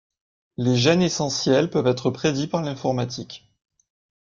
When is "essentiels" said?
1.03-1.69